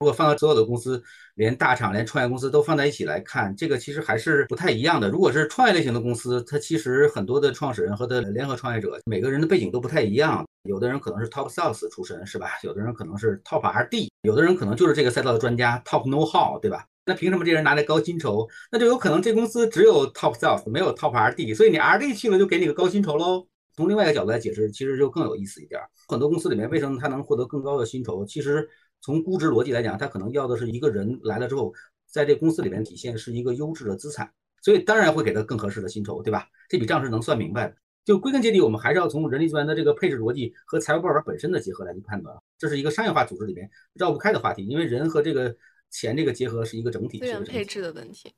[0.00, 1.02] 如果放到所有的公司，
[1.34, 5.08] 连大厂、连创业公司都放在一起来看，这个其实还是不太一样的。
[5.08, 10.46] 如果是创业类型的公司，它其实很多的创始人和的联合创业者，每个人的背景都不太一样。
[10.62, 12.50] 有的人可能是 top sales 出身，是吧？
[12.62, 16.84] 有的人可能是 top RD，有的人可能就是这个赛道的专家，top know how，对吧？
[17.04, 18.48] 那凭什么这人拿来高薪酬？
[18.70, 23.48] 那就有可能这公司只有 top sales，没有 top RD，所以你 RD 去了就给你个高薪酬喽。
[23.74, 25.80] 从另外一个角度来解释，其实就更有意思一点。
[26.06, 28.24] 很多公司里面为什么他能获得更高的薪酬？
[28.24, 28.68] 其实。
[29.00, 31.72] 从估值逻辑来讲，他可能要的是一个人来了之后，
[32.06, 34.32] 在这公司里面体现是一个优质的资产，
[34.62, 36.48] 所以当然会给他更合适的薪酬，对吧？
[36.68, 37.76] 这笔账是能算明白的。
[38.04, 42.34] 就归根结底，我们还是要从人力资源的这个配置逻辑和财务报表本身的结合来去判断。
[42.56, 45.54] 这是一个商业化组织里面绕不开的话题，因为人和这个
[45.90, 47.18] 钱这个结合是一个整体。
[47.18, 48.32] 资源配置的问题，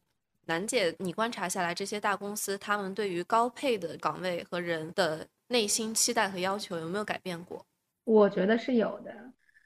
[0.46, 7.64] 楠姐，你观察下来，这些大公司他们对于高配的岗位和人的内心期待和要求有没有改变过？
[8.02, 9.12] 我觉得是有的。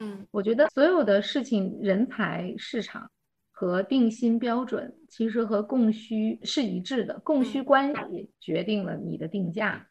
[0.04, 3.10] 嗯，我觉得所有的事情，人才市场
[3.50, 9.86] 和定薪标准其实和供需是一致的，供需关系决定了你的定价，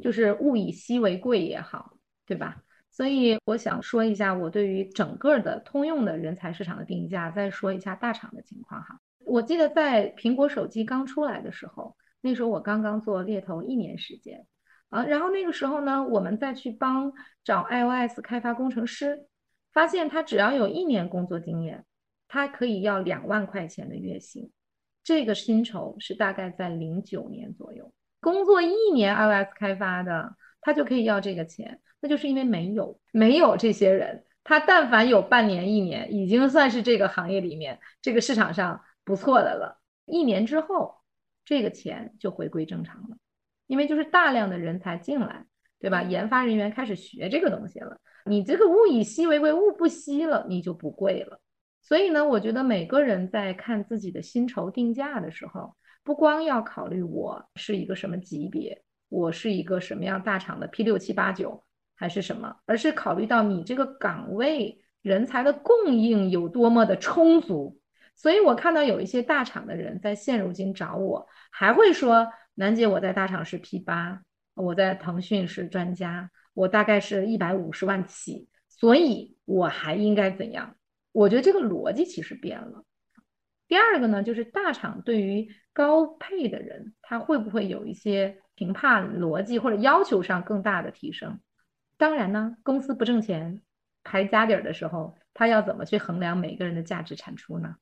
[0.00, 2.62] 就是物以稀为贵也好，对吧？
[2.90, 8.98] 所以我想说一下我对于整个的通用的人才市场的定价，再说一下大厂的情况哈。
[9.26, 14.46] 我记得在苹果手机刚出来的时候，那时候我刚刚做猎头一年时间。
[14.88, 19.26] 啊，然后那个时候呢，我们再去帮找 iOS 开发工程师，
[19.72, 21.84] 发现他只要有一年工作经验，
[22.28, 24.50] 他可以要两万块钱的月薪，
[25.02, 40.94] 这个薪酬是大概在零九年左右，工作一年 iOS 开发的，他就可以要这个钱，那就是因为没有没有这些人，他但凡有半年一年，已经算是这个行业里面这个市场上不错的了，一年之后，
[41.44, 43.16] 这个钱就回归正常了。
[43.66, 45.44] 因为就是大量的人才进来，
[45.80, 46.02] 对吧？
[46.02, 51.40] 研发人员开始学这个东西了，你这个物以稀为贵，物不稀了，你就不贵了。
[51.82, 61.62] 所以呢，我觉得每个人在看自己的薪酬定价的时候，不光要考虑我是一个什么级别，我是一个什么样大厂的 P 六七八九
[61.96, 67.80] 还是什么，而是考虑到你这个岗位人才的供应有多么的充足。
[68.14, 72.26] 所以我看到有一些大厂的人在现如今找我，还会说。
[72.58, 74.22] 楠姐，我在大厂是 P 八，
[74.54, 80.74] 我在腾讯是专家，我大概是一百五十万起，所以我还应该怎样？
[81.12, 82.82] 我觉得这个逻辑其实变了。
[83.68, 91.38] 第二个呢，就是大厂对于高配的人，他会不会有一些评判逻辑或者要求上更大的提升？
[91.98, 93.60] 当然呢，公司不挣钱，
[94.02, 97.74] 排家底儿的时候，他要怎么去衡量每个人的价值产出呢？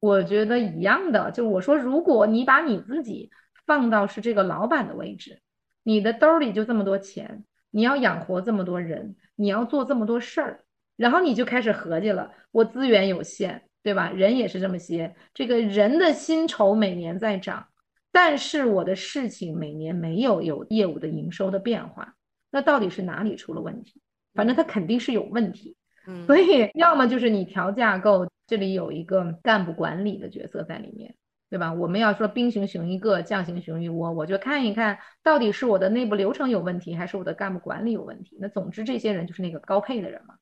[0.00, 3.30] 我觉得一样的，就我说，如果你把你自己。
[3.68, 5.40] 放到是这个老板的位置，
[5.82, 10.64] 你的兜里就这么多钱，你要养活这么多人，你要做这么多事儿，
[10.96, 14.10] 然后你就开始合计了，我资源有限，对吧？
[14.10, 17.68] 人也是这么些，这个人的薪酬每年在涨，
[18.10, 22.14] 但是我的事情每年没有有业务的营收的变化，
[22.50, 24.00] 那到底是哪里出了问题？
[24.32, 25.76] 反正他肯定是有问题，
[26.06, 31.14] 嗯，所以要么就是你调架构，这里有一个干部管理的角色在里面。
[31.50, 31.72] 对吧？
[31.72, 38.36] 我们要说兵行熊一个，将行熊一窝，我就看一看到底是我的内部流程有问题，还是我的干部管理有问题。
[38.40, 40.34] 那总之，这些人就是那个高配的人嘛。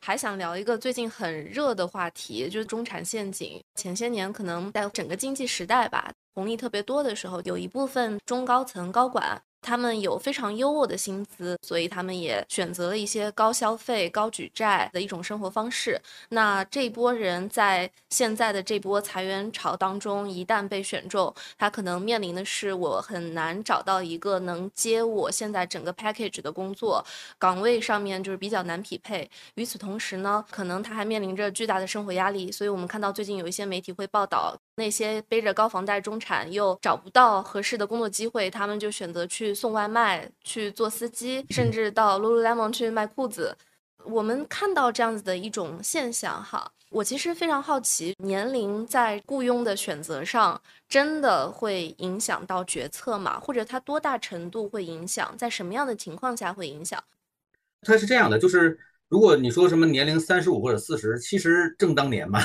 [0.00, 3.62] 还想聊一个最近很热的话题，就是中产陷阱。
[3.76, 9.40] 前些年可能在整个经济时代吧，红利特别多的时候，有一部分中高层高管。
[9.62, 16.00] 他们有非常优渥的薪资，所以他们也选择了一些高消费、高举债的一种生活方式。
[16.30, 27.04] 那这波人在现在的这波裁员潮当中，一旦被选中，他可能面临的是我很难找到一个能接我现在整个 package 的工作
[27.38, 29.30] 岗位上面就是比较难匹配。
[29.54, 32.50] 与此同时呢，可能他还面临着巨大的生活压力。
[32.50, 34.56] 所以我们看到最近有一些媒体会报道。
[34.76, 43.56] 那些背着高房贷中产又找不到合适的工作机会，他们就选择去送外卖、去做司机，甚至到 Lululemon 去卖裤子。
[44.04, 53.38] 我们看到这样子的一种现象，哈，我其实非常好奇，年龄在雇佣的选择上真的会影响到决策吗？
[53.38, 55.36] 或者它多大程度会影响？
[55.36, 57.00] 在什么样的情况下会影响？
[57.82, 58.76] 它是这样的，就是
[59.08, 62.40] 如果你说什么年龄三十五或者四十，其实正当年嘛。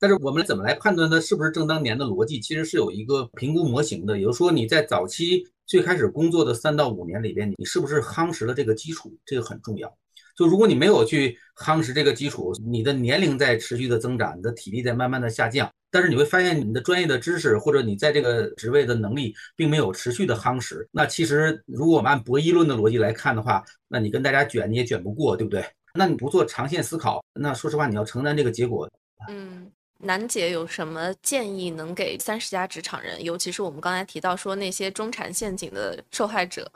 [0.00, 2.38] 但是我们怎么来判断它是不是正当年的逻辑？
[2.40, 4.16] 其实是有一个评估模型的。
[4.18, 9.12] 也就是说，你在早期最开始工作的三到五年里边，你是不是夯实了这个基础？
[9.24, 9.92] 这个很重要。
[10.36, 20.88] 就如果你没有去夯实这个基础，你的年龄在持续的增长，你的体力在慢慢的下降，但是你会发现你的专业的知识或者你在这个职位的能力并没有持续的夯实。
[20.92, 25.64] 那其实如果我们按博弈论的逻辑来看的话，那你跟大家卷你也卷不过，对不对？
[25.92, 28.88] 那你不做长线思考，那说实话你要承担这个结果。
[29.28, 29.68] 嗯。
[30.00, 36.70] 楠姐有什么建议能给三十加职场人，尤其是我们刚才提到说那些中产陷阱的受害者？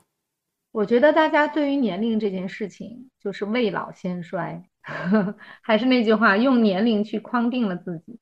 [0.72, 4.60] 我觉得大家对于年龄这件事情，就是未老先衰，
[5.62, 8.18] 还是那句话，用年龄去框定了自己。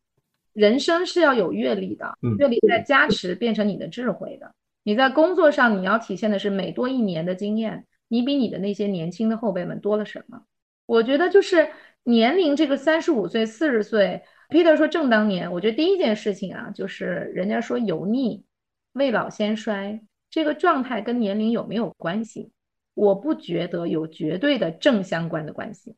[0.53, 4.53] 人生是要有阅历的，阅历在加持变成你的智慧的。
[4.83, 10.43] 你在工作上你要体现的是每多一年的经验，你比你的那些年轻的后辈们多了什么？
[10.85, 11.71] 我觉得就是
[12.03, 14.23] 年龄这个三十五岁、四十岁。
[14.51, 18.45] Peter 说：“正当年，我觉得第一件事情啊，就是人家说油腻、
[18.93, 22.51] 未老先衰这个状态跟年龄有没有关系？
[22.95, 25.95] 我不觉得有绝对的正相关的关系，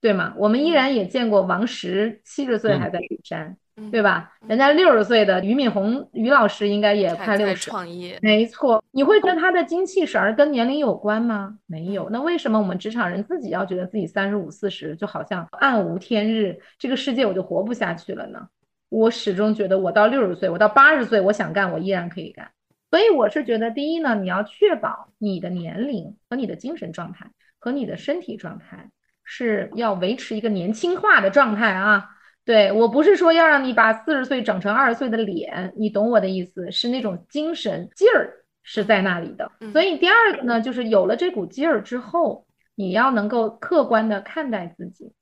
[0.00, 0.34] 对吗？
[0.36, 3.56] 我们依然也见过王石七十岁还在釜山。”
[3.90, 4.32] 对吧？
[4.46, 8.82] 人家六十岁的俞敏洪俞老师应该也快六十，创业没错。
[8.90, 11.56] 你会觉得他的精气神儿跟年龄有关吗？
[11.66, 12.10] 没有。
[12.10, 18.48] 那为什么我们职场人自己要觉得自己三十五、四十就好像暗无天日，这个世界我就活不下去了呢？
[18.88, 22.50] 我始终觉得，我到六十岁，我到八十岁，我想干，我依然可以干。
[22.90, 28.90] 所以我是觉得，第一呢，你要确保你的年龄和你的精神状态和你的身体状态
[29.22, 32.08] 是要维持一个年轻化的状态啊。
[32.50, 39.48] 对我不是说要让你把四十岁整成二十岁的脸，你懂我的意思，是那种精神劲儿是在那里的。
[39.72, 45.12] 所以第二个呢，就是有了这股劲儿之后，你要能够客观的看待自己，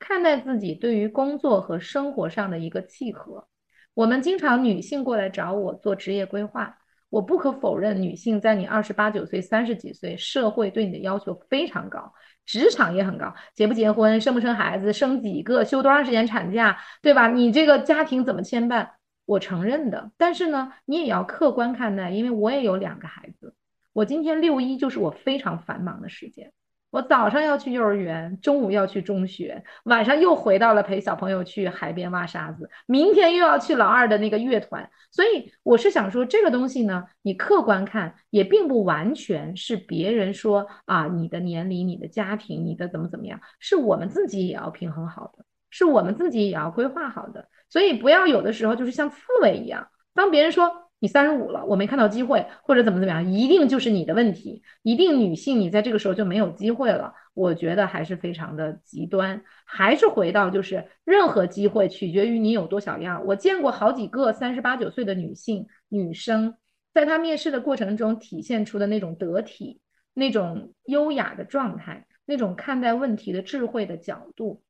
[0.00, 3.46] 看待自己对于工作和生活上的一个契合。
[3.94, 6.76] 我们经常女性过来找我做职业规划，
[7.10, 12.12] 我不可否认，女性在你二十八九岁、三十几岁，社会对你的要求非常高。
[12.44, 17.28] 职场也很高，结不结婚，生不生孩子，生几个，休多长时间产假，对吧？
[17.28, 18.88] 你这个家庭怎么牵绊？
[19.24, 23.54] 我承认的，但是呢，你也要客观看待，因为我也有两个孩子，
[23.92, 26.52] 我今天六一就是我非常繁忙的时间。
[26.92, 34.90] 我早上要去幼儿园，中午要去中学，晚上又回到了陪小朋友去海边挖沙子，明天又要去老二的那个乐团。
[35.10, 47.48] 所以我是想说，这个东西呢，你客观看也并不完全是别人说啊，你的年龄、你的家庭、你的怎么怎么样，是我们自己也要平衡好的，是我们自己也要规划好的。
[47.70, 50.91] 所以不要有的时候就是像刺猬一样，当别人说。
[51.02, 57.12] 你三十五了，我没看到机会，或者怎么怎么样，一定就是你的问题，一定女性你在这个时候就没有机会了。
[57.34, 63.26] 我觉得还是非常的极端，还是回到就是任何机会取决于你有多小样。
[63.26, 66.54] 我见过好几个三十八九岁的女性女生，
[66.94, 69.80] 在她面试的过程中体现出的那种得体、
[70.14, 74.62] 那种优雅的状态、那种看待问题的智慧的角度。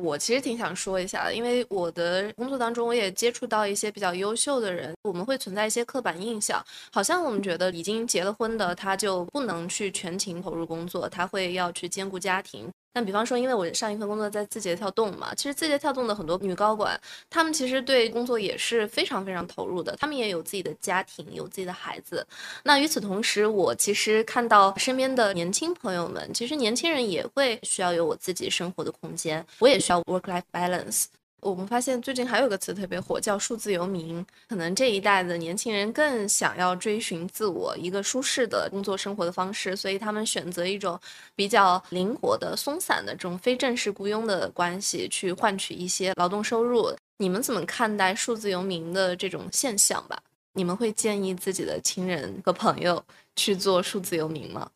[0.00, 12.70] 我其实挺想说一下，因为我的工作当中，我也接触到一些比较优秀的人，我们会存在一些刻板印象，好像我们觉得已经结了婚的他就不能去全情投入工作，他会要去兼顾家庭。
[12.94, 22.26] 那比方说，因为我上一份工作在字节跳动嘛，其实字节跳动的很多女高管，她们其实对工作也是非常非常投入的，她们也有自己的家庭，有自己的孩子。
[22.64, 31.04] 那与此同时，我其实看到身边的年轻朋友们，其实年轻人也会需要有我自己生活的空间，我也需要 work life balance。
[31.40, 34.24] 我们发现最近还有个词特别火，叫数字游民。
[34.48, 40.98] 可能这一代的年轻人更想要追寻自我一个舒适的工作生活的方式，所以他们选择一种
[41.36, 46.92] 比较灵活的、松散的这种非正式雇佣的关系，去换取一些劳动收入。
[47.18, 50.20] 你们怎么看待数字游民的这种现象吧？
[50.54, 53.02] 你们会建议自己的亲人和朋友
[53.36, 54.68] 去做数字游民吗？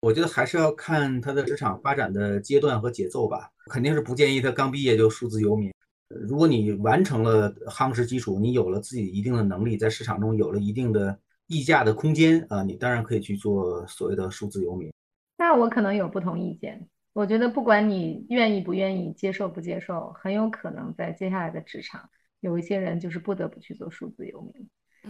[0.00, 5.72] 我觉得还是要看他的职场发展的阶段和节奏吧，肯定是不建议他刚毕业就数字游民。
[6.10, 14.92] 如果你完成了夯实基础，你有了自己一定的能力，在市场中有了一定的溢价的空间啊，你当然可以去做所谓的数字游民。
[15.38, 16.88] 那我可能有不同意见。
[17.12, 22.08] 我觉得不管你愿意不愿意接受不接受，很有可能在接下来的职场，
[22.40, 24.68] 有一些人就是不得不去做数字游民。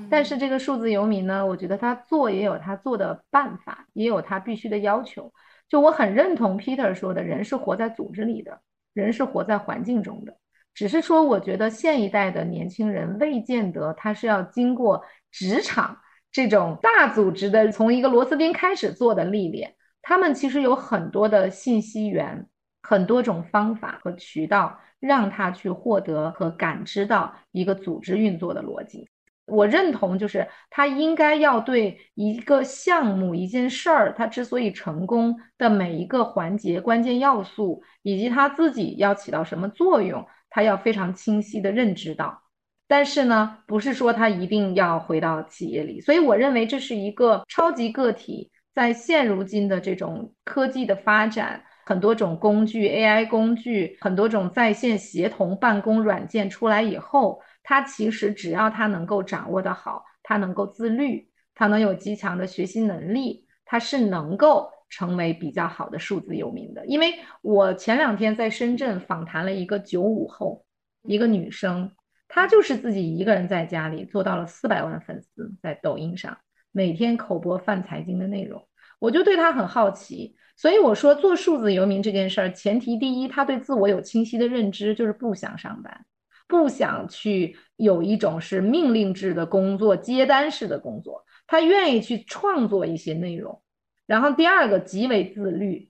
[0.08, 5.32] 但是这个数字游民呢，我觉得他做也有他做的办法，也有他必须的要求。
[5.68, 8.60] 就我很认同 Peter 说的，人是活在组织里的，
[8.92, 10.36] 人是活在环境中的。
[10.74, 15.98] 只是说，我觉得现一代的年轻人未见得他是要经过职场
[16.32, 22.46] 这种大组织的从一个螺丝钉开始做的历练，他们其实有很多的信息源，
[22.82, 29.08] 很多种方法和渠道，让他去获得和感知到一个组织运作的逻辑。
[29.46, 40.24] 我认同，就是他应该要对一个项目、一件事儿，他之所以成功的每一个环节、关键要素，以及他自己要起到什么作用。
[40.50, 42.42] 他要非常清晰的认知到，
[42.88, 64.68] 但是呢，不是说他一定要回到企业里，所以我认为这是一个超级个体在现如今的这种科技的发展，很多种工具，AI 工具，很多种在线协同办公软件出来以后，他其实只要他能够掌握的好，他能够自律，他能有极强的学习能力，他是能够。
[64.90, 70.64] 成为比较好的数字游民的，因为我前两天在深圳访谈了一个九五后，
[71.04, 71.90] 一个女生，
[72.28, 76.36] 她就是自己一个人在家里做到了四百万粉丝，在抖音上
[76.72, 78.62] 每天口播泛财经的内容，
[78.98, 86.04] 我就对她很好奇，所以我说做数字游民这件事儿，前提第一，他对自我有清晰的认知，就是不想上班，
[86.48, 93.62] 不想去有一种是命令制的工作、接单式的工作，他愿意去创作一些内容。
[94.10, 95.88] 然后第二个极为自律，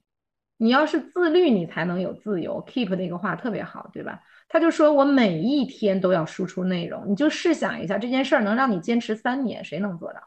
[0.58, 2.62] 你要是自律，你才能有自由。
[2.68, 4.20] Keep 那个话特别好，对吧？
[4.46, 10.20] 他就说我每一天都要输出内容，你就试想一下这件事儿能让你坚持三年，谁能做到？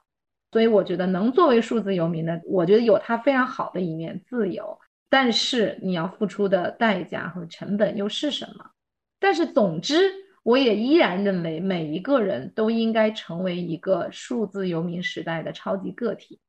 [0.51, 4.79] 所以我觉得能作为数字游民的，我觉得有它非常好的一面，自由。
[5.07, 8.71] 但是你要付出的代价和成本又是什么？
[9.19, 16.39] 但是总之，我也依然认为每一个人都应该成为一个数字游民时代的超级个体。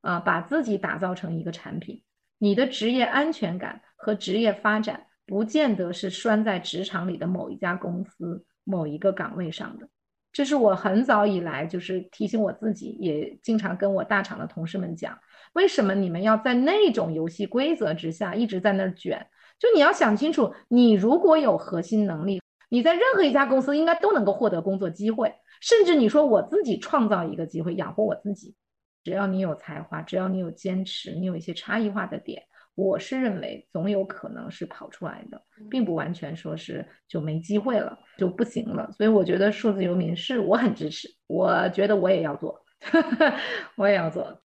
[0.00, 2.02] 啊，把自己打造成一个产品，
[2.38, 9.88] 你的职业安全感和职业发展不见得是拴在职场里的某一家公司某一个岗位上的。
[10.32, 15.18] 这是我很早以来就是提醒我自己，也经常跟我大厂的同事们讲，
[15.54, 19.26] 为什么你们要在那种游戏规则之下一直在那儿卷？
[19.58, 28.54] 就你要想清楚，你如果有核心能力，你在任何一家公司应该都能够获得工作机会，甚至你说我自己创造一个机会养活我自己。
[29.02, 32.42] 只要你有才华，只要你有坚持，你有一些差异化的点，
[32.74, 38.90] 我是认为总有可能是跑出来的，并不完全说是就没机会了，就不行了。
[38.92, 42.62] 所以我觉得数字游民是我很支持，我觉得我也要做，
[43.76, 44.42] 我也要做，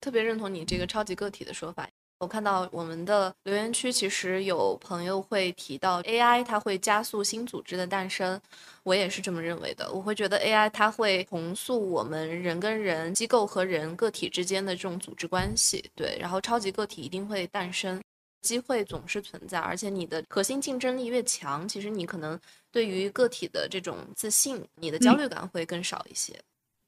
[0.00, 1.88] 特别认同你这个超级个体的说法。
[2.18, 8.40] 我看到我们的留言区，其实有朋友会提到 AI，它会加速新组织的诞生。
[8.84, 9.90] 我也是这么认为的。
[9.92, 15.90] 我会觉得 AI 它会重塑我们人跟人、机构和人、个体之间的这种组织关系。
[15.94, 18.00] 对，然后超级个体一定会诞生，
[18.40, 22.38] 机会总是存在，而且你的核心竞争力越强，其实你可能
[22.72, 26.34] 对于个体的这种自信，你的焦虑感会更少一些。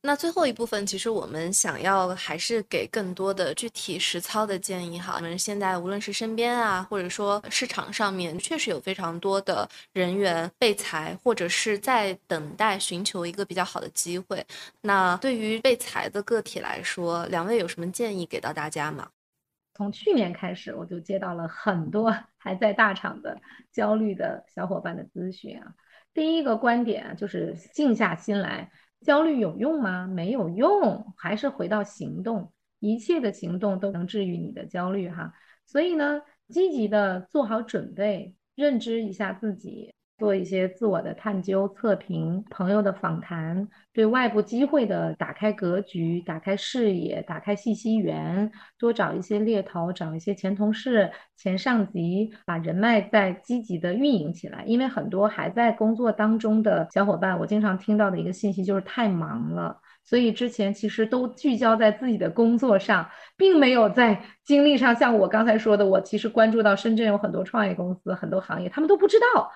[0.00, 5.14] 那最后一部分，其实我们想要还是给更多的具体实操的建议哈。
[5.16, 14.44] 我们现在无论是身边啊，或者说市场上面，确实有非常多的人员被裁，或者是在等待寻求一个比较好的机会。
[14.82, 19.08] 那对于被裁的个体来说，两位有什么建议给到大家吗？
[19.74, 23.36] 从去年开始，我就接到了很多 还在大厂的
[23.72, 25.74] 焦虑的小伙伴的咨询啊。
[26.14, 28.70] 第一个观点，就是静下心来。
[29.00, 30.06] 焦虑有用吗？
[30.06, 35.32] 没有用，还是回到行动，一切的行动都能治愈你的焦虑哈。
[35.64, 54.64] 所以呢，积极的做好准备，认知一下自己，做一些自我的探究、测评、朋友的访谈，对外部机会的打开格局、打开视野、打开信息源，多找一些猎头，找一些前同事、前上级，把人脉再积极的运营起来。
[54.66, 64.92] 因为很多还在工作当中的小伙伴，我经常听到的一个信息就是太忙了，所以之前其实都聚焦在自己的工作上，并没有在精力上。
[64.96, 69.48] 像我刚才说的，我其实关注到深圳有很多创业公司、很多行业，他们都不知道。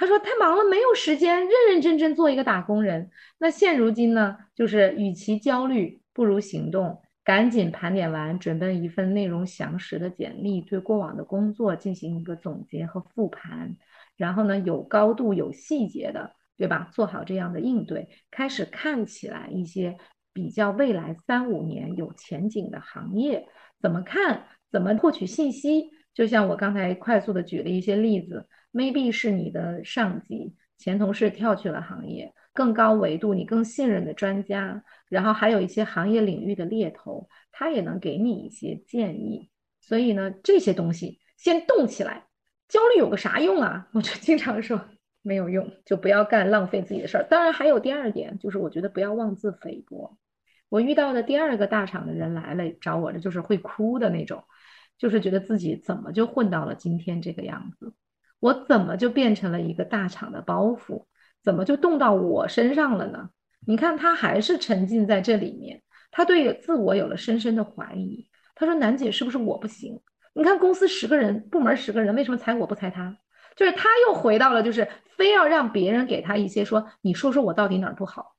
[0.00, 3.10] 他说太忙了，没有时间认认真真做一个打工人。
[3.38, 13.76] 那现如今呢，就是与其焦虑，不如行动，赶紧盘点完，准备一份内容详实的简历，对过往的工作进行一个总结和复盘，
[14.16, 16.88] 然后呢，有高度、有细节的，对吧？
[16.94, 19.98] 做好这样的应对，开始看起来一些
[20.32, 23.46] 比较未来三五年有前景的行业，
[23.82, 24.46] 怎么看？
[24.72, 25.90] 怎么获取信息？
[26.14, 28.48] 就像我刚才快速的举了一些例子。
[28.72, 39.50] Maybe 是你的上级、前同事跳去了行业，更高维度你更信任的专家，然后还有一些行业领域的猎头，他也能给你一些建议。
[39.80, 42.26] 所以呢，这些东西先动起来。
[42.68, 43.88] 焦虑有个啥用啊？
[43.94, 44.80] 我就经常说
[45.22, 47.26] 没有用，就不要干浪费自己的事儿。
[47.28, 50.16] 当然还有第二点，就是我觉得不要妄自菲薄。
[50.68, 54.44] 我遇到的第二个大厂的人来了找我的，就是会哭的那种，
[54.96, 57.92] 就是觉得自己怎么就混到了今天这个样子。
[58.40, 61.04] 我怎么就变成了一个大厂的包袱？
[61.42, 63.30] 怎么就动到我身上了呢？
[63.66, 68.28] 你看他还是沉浸在这里面，他对自我有了深深的怀疑。
[68.54, 70.00] 他说：“楠姐，是不是我不行？
[70.34, 73.16] 你看公司十个人，部门十个人，为什么裁我不裁他？
[73.56, 74.86] 就是他又回到了，就是
[75.16, 78.36] 非要让别人给他一些说，你说说我到底哪儿不好，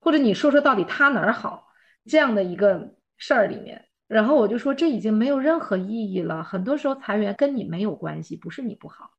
[0.00, 1.66] 或者你说说到底他哪儿好
[2.04, 3.86] 这样的一个事儿里面。
[4.06, 6.44] 然后我就说，这已经没有任何意义了。
[6.44, 9.12] 很多时候裁员跟你没有关系，不是你不好。”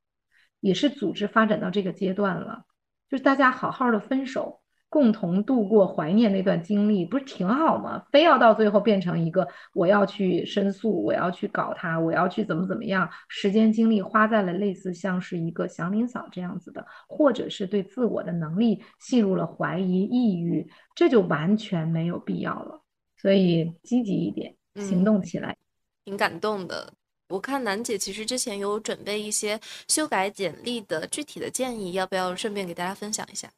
[0.65, 2.63] 也是组织发展到这个阶段了，
[3.07, 8.03] 就是大家好好的分手，共同度过怀念那段经历，不是挺好吗？
[8.11, 22.81] 非要到最后变成一个我要去申诉，我要去搞他，我要去怎么怎么样，时间精力花在了类似像是一个祥林嫂这样子的，或者是对自我的能力陷入了怀疑、抑郁，这就完全没有必要了。
[23.17, 25.55] 所以积极一点，行动起来，
[26.03, 26.91] 挺感动的。
[27.27, 33.49] 我看楠姐其实之前有准备一些修改简历的具体的建议，要不要顺便给大家分享一下？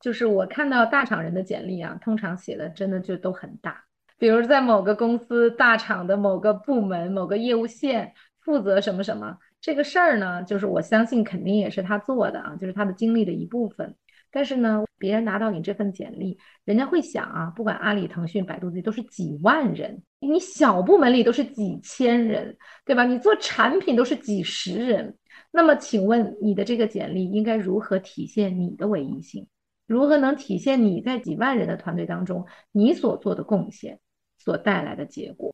[0.00, 3.84] 就是我看到大厂人的简历啊，通常写的真的就都很大，
[4.16, 13.94] 比如在某个公司大厂的某个部门、某个业务线负责什么什么，这个事儿呢，就是我相信肯定也是他做的啊，就是他的经历的一部分。
[14.32, 23.04] 但是呢，别人拿到你这份简历，人家会想啊，不管阿里、腾讯、百度这些都是几万人，你小部门里都是几千人，对吧？
[23.04, 25.16] 你做产品都是几十人，
[25.50, 29.48] 那么请问你的这个简历应该如何体现你的唯一性？
[29.86, 33.98] 如何能体现你在几万人的团队当中你所做的贡献
[34.38, 35.52] 所带来的结果？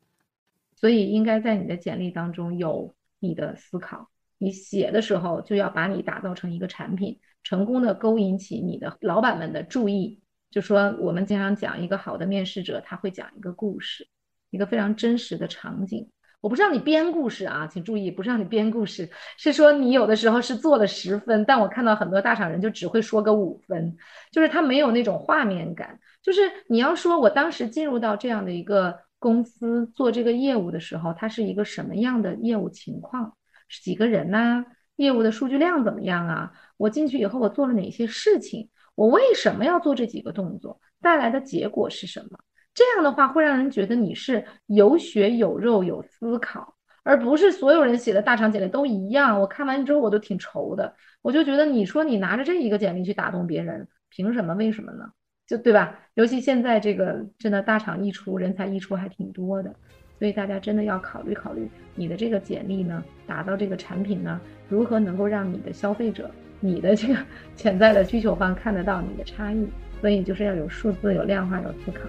[0.74, 7.18] 所以应该在你的简历当中有你的思考，你写的时候就要把你打造成一个产品。
[7.46, 10.20] 成功的勾引起你的老板们的注意，
[10.50, 14.04] 就说我们经常讲一个好的面试者，他会讲一个故事，
[14.50, 16.10] 一个非常真实的场景。
[16.40, 23.96] 我不是让你编故事啊，请注意，不是让你编故事，是说你有的时候是做了十分，但我看到很多大厂人就只会说个五分，
[24.32, 25.96] 就是他没有那种画面感。
[26.20, 33.36] 就是你要说我当时进入到这样的一个公司做这个业务的时候，它是一个什么样的业务情况？
[33.68, 34.64] 是几个人呢？
[34.96, 36.52] 业务的数据量怎么样啊？
[36.76, 38.68] 我进去以后，我做了哪些事情？
[38.94, 40.80] 我为什么要做这几个动作？
[41.00, 42.38] 带来的结果是什么？
[42.74, 49.40] 这样的话会让人觉得你是有血有肉、有思考，而不是所有人写的大厂简历都一样。
[49.40, 54.54] 我看完之后我都挺愁的，我就觉得你说你拿着这一个简历去打动别人，凭什么？
[54.54, 55.10] 为什么呢？
[55.46, 55.98] 就对吧？
[56.14, 59.74] 尤其现在这个真的大厂溢出，人才溢出还挺多的。
[60.18, 66.30] 所以大家真的要考虑考虑，你的这个简历呢，打造这个产品呢，如何能够让你的消费者、
[66.60, 67.16] 你的这个
[67.56, 69.66] 潜在的需求方看得到你的差异？
[70.00, 72.00] 所以就是要有数字、有量化、有思考。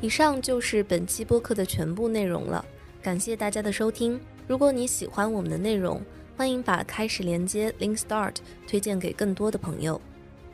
[0.00, 2.64] 以上就是本期播客的全部内容了，
[3.02, 4.20] 感谢大家的收听。
[4.46, 6.00] 如果你喜欢我们的内容，
[6.36, 8.36] 欢迎把开始连接 Link Start
[8.68, 10.00] 推荐给更多的朋友。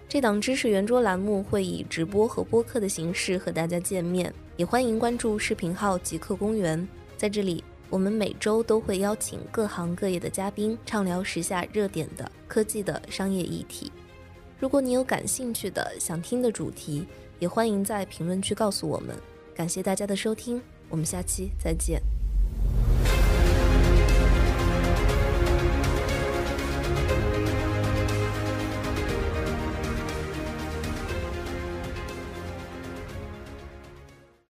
[0.08, 6.86] 这档知识圆桌栏目会以直播和播客的形式和大家见面，也欢迎关注视频号“极客公园”。
[7.18, 7.62] 在这里，
[7.92, 13.92] 我们每周都会邀请各行各业的嘉宾，畅聊时下热点的科技的商业议题。
[14.58, 17.06] 如果你有感兴趣的、想听的主题，
[17.38, 19.14] 也欢迎在评论区告诉我们。
[19.54, 22.00] 感谢大家的收听，我们下期再见。